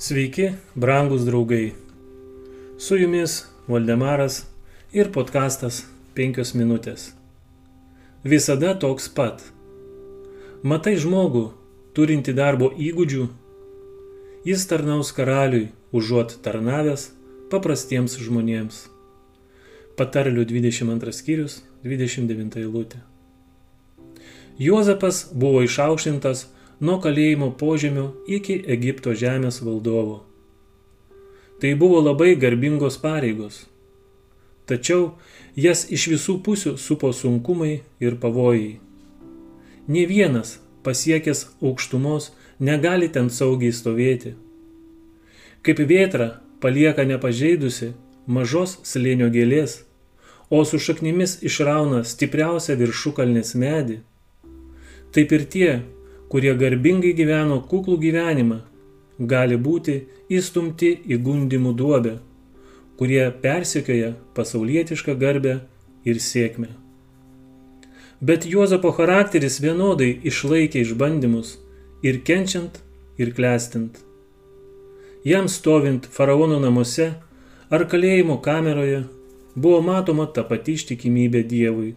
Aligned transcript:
Sveiki, 0.00 0.52
brangus 0.74 1.26
draugai. 1.26 1.72
Su 2.78 2.96
jumis 2.96 3.44
Valdemaras 3.68 4.46
ir 4.96 5.10
podkastas 5.12 5.82
5 6.16 6.54
minutės. 6.56 7.02
Visada 8.24 8.70
toks 8.80 9.10
pat. 9.12 9.42
Matai 10.64 10.94
žmogų, 11.02 11.42
turinti 11.92 12.32
darbo 12.32 12.70
įgūdžių, 12.86 13.26
jis 14.48 14.64
tarnaus 14.70 15.10
karaliui, 15.12 15.66
užuot 15.92 16.32
tarnavęs 16.46 17.10
paprastiems 17.52 18.14
žmonėms. 18.24 18.78
Patarlių 20.00 20.46
22 20.54 21.12
skyrius, 21.18 21.58
29 21.84 22.56
eilutė. 22.62 23.02
Juozapas 24.56 25.26
buvo 25.36 25.60
išaukštintas 25.68 26.46
nuo 26.80 26.96
kalėjimo 27.04 27.50
požemio 27.60 28.06
iki 28.26 28.56
Egipto 28.76 29.12
žemės 29.12 29.60
valdovo. 29.64 30.22
Tai 31.60 31.74
buvo 31.76 32.00
labai 32.00 32.34
garbingos 32.40 32.96
pareigos. 33.00 33.66
Tačiau 34.64 35.10
jas 35.56 35.84
iš 35.92 36.06
visų 36.14 36.38
pusių 36.46 36.76
supo 36.80 37.12
sunkumai 37.12 37.82
ir 38.00 38.16
pavojai. 38.22 38.78
Ne 39.90 40.06
vienas 40.08 40.58
pasiekęs 40.84 41.46
aukštumos 41.60 42.30
negali 42.60 43.08
ten 43.12 43.28
saugiai 43.28 43.74
stovėti. 43.76 44.34
Kaip 45.60 45.84
vėtra 45.92 46.30
palieka 46.62 47.04
nepažeidusi 47.04 47.92
mažos 48.26 48.78
slėnio 48.88 49.28
gėlės, 49.34 49.82
o 50.50 50.64
su 50.64 50.80
šaknimis 50.80 51.40
išrauna 51.46 52.00
stipriausią 52.08 52.76
viršukalnės 52.80 53.52
medį, 53.54 54.00
taip 55.14 55.32
ir 55.36 55.44
tie, 55.52 55.72
kurie 56.30 56.52
garbingai 56.54 57.12
gyveno 57.18 57.60
kuklų 57.70 57.96
gyvenimą, 58.04 58.60
gali 59.32 59.56
būti 59.60 59.96
įstumti 60.30 60.92
į 61.10 61.18
gundimų 61.26 61.72
duobę, 61.76 62.18
kurie 62.98 63.24
persikioja 63.42 64.12
pasaulietišką 64.36 65.16
garbę 65.18 65.56
ir 66.04 66.20
sėkmę. 66.22 66.68
Bet 68.20 68.44
Juozapo 68.46 68.92
charakteris 68.92 69.58
vienodai 69.64 70.12
išlaikė 70.28 70.84
išbandymus 70.84 71.56
ir 72.04 72.20
kenčiant, 72.24 72.82
ir 73.16 73.32
klestint. 73.36 73.96
Jam 75.24 75.48
stovint 75.48 76.06
faraono 76.08 76.60
namuose 76.60 77.08
ar 77.70 77.84
kalėjimo 77.88 78.38
kameroje 78.44 79.02
buvo 79.56 79.80
matoma 79.84 80.28
ta 80.36 80.44
pati 80.44 80.76
ištikimybė 80.78 81.42
Dievui 81.48 81.90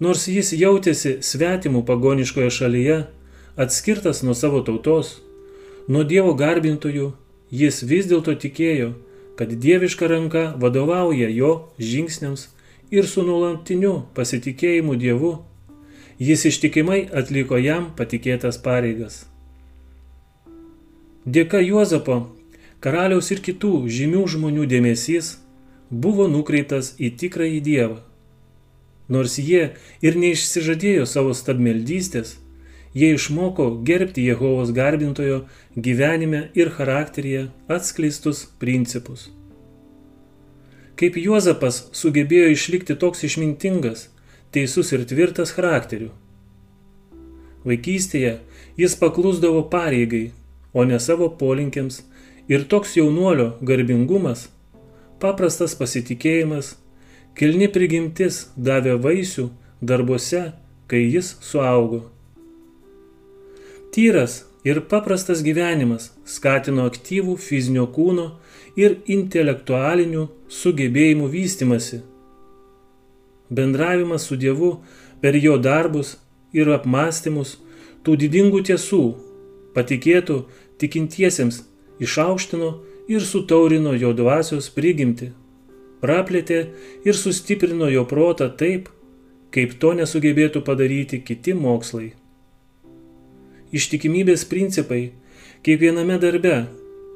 nors 0.00 0.26
jis 0.30 0.52
jautėsi 0.54 1.18
svetimų 1.24 1.82
pagoniškoje 1.86 2.50
šalyje, 2.54 2.98
atskirtas 3.58 4.22
nuo 4.22 4.34
savo 4.38 4.62
tautos, 4.66 5.18
nuo 5.88 6.04
Dievo 6.06 6.34
garbintojų, 6.38 7.12
jis 7.50 7.82
vis 7.82 8.06
dėlto 8.10 8.36
tikėjo, 8.38 8.92
kad 9.38 9.50
dieviška 9.50 10.08
ranka 10.10 10.44
vadovauja 10.58 11.28
jo 11.30 11.52
žingsniams 11.78 12.48
ir 12.90 13.06
su 13.06 13.22
nuolantiniu 13.22 14.08
pasitikėjimu 14.14 14.96
Dievu 14.98 15.36
jis 16.18 16.44
ištikimai 16.50 17.04
atliko 17.14 17.58
jam 17.62 17.92
patikėtas 17.96 18.58
pareigas. 18.62 19.26
Dėka 21.28 21.60
Juozapo, 21.62 22.18
karaliaus 22.82 23.30
ir 23.30 23.42
kitų 23.44 23.86
žymių 23.86 24.24
žmonių 24.34 24.66
dėmesys 24.70 25.36
buvo 25.90 26.26
nukreiptas 26.30 26.94
į 26.98 27.12
tikrąjį 27.20 27.60
Dievą 27.62 27.98
Nors 29.08 29.38
jie 29.40 29.70
ir 30.04 30.18
neišsižadėjo 30.20 31.06
savo 31.08 31.32
stabmeldystės, 31.36 32.36
jie 32.92 33.14
išmoko 33.16 33.70
gerbti 33.88 34.26
Jehovos 34.26 34.72
garbintojo 34.76 35.42
gyvenime 35.76 36.48
ir 36.54 36.70
charakteryje 36.76 37.48
atskleistus 37.72 38.44
principus. 38.60 39.30
Kaip 40.98 41.16
Juozapas 41.16 41.84
sugebėjo 41.94 42.50
išlikti 42.52 42.96
toks 42.98 43.22
išmintingas, 43.28 44.08
teisus 44.52 44.90
ir 44.92 45.04
tvirtas 45.06 45.52
charakteriu. 45.54 46.10
Vaikystėje 47.64 48.38
jis 48.80 48.96
paklusdavo 48.98 49.62
pareigai, 49.72 50.32
o 50.74 50.84
ne 50.84 50.98
savo 51.00 51.30
polinkiams 51.40 52.02
ir 52.50 52.66
toks 52.72 52.96
jaunuolio 52.98 53.52
garbingumas, 53.62 54.48
paprastas 55.22 55.74
pasitikėjimas 55.78 56.74
Kilni 57.38 57.68
prigimtis 57.70 58.48
davė 58.58 58.96
vaisių 58.98 59.44
darbuose, 59.88 60.40
kai 60.90 61.04
jis 61.04 61.36
suaugo. 61.38 62.00
Tyras 63.94 64.40
ir 64.66 64.80
paprastas 64.90 65.44
gyvenimas 65.46 66.08
skatino 66.26 66.88
aktyvų 66.90 67.36
fizinio 67.38 67.86
kūno 67.94 68.26
ir 68.82 68.98
intelektualinių 69.06 70.26
sugebėjimų 70.50 71.30
vystimasi. 71.36 72.02
Bendravimas 73.54 74.26
su 74.26 74.34
Dievu 74.34 74.74
per 75.22 75.38
jo 75.38 75.54
darbus 75.62 76.16
ir 76.50 76.74
apmąstymus 76.74 77.56
tų 78.02 78.18
didingų 78.26 78.66
tiesų 78.72 79.04
patikėtų 79.78 80.42
tikintiesiems 80.82 81.62
išaukštino 82.02 82.78
ir 83.14 83.22
sutaurino 83.22 83.94
jo 83.94 84.10
dvasios 84.10 84.74
prigimti 84.74 85.36
praplėtė 86.02 86.60
ir 87.06 87.18
sustiprino 87.18 87.88
jo 87.92 88.04
protą 88.08 88.48
taip, 88.62 88.88
kaip 89.54 89.78
to 89.82 89.94
nesugebėtų 89.98 90.62
padaryti 90.64 91.20
kiti 91.24 91.54
mokslai. 91.56 92.12
Ištikimybės 93.72 94.44
principai 94.48 95.12
kiekviename 95.66 96.18
darbe, 96.20 96.58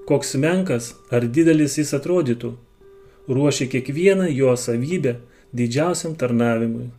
koks 0.08 0.34
menkas 0.36 0.92
ar 1.12 1.24
didelis 1.24 1.78
jis 1.78 1.94
atrodytų, 1.96 2.54
ruošia 3.28 3.68
kiekvieną 3.72 4.28
jo 4.32 4.56
savybę 4.56 5.18
didžiausiam 5.52 6.16
tarnavimui. 6.18 6.90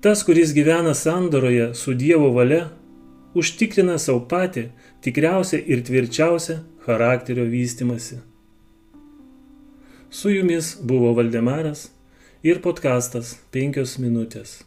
Tas, 0.00 0.22
kuris 0.22 0.52
gyvena 0.54 0.94
sandoroje 0.94 1.72
su 1.74 1.94
Dievo 1.94 2.30
valia, 2.34 2.68
užtikrina 3.34 3.98
savo 3.98 4.20
patį 4.30 4.68
tikriausią 5.02 5.58
ir 5.66 5.82
tvirčiausią 5.86 6.60
charakterio 6.86 7.46
vystimasi. 7.50 8.20
Su 10.10 10.30
jumis 10.30 10.78
buvo 10.80 11.14
Valdemaras 11.14 11.90
ir 12.42 12.62
podkastas 12.64 13.34
5 13.52 13.98
minutės. 14.00 14.62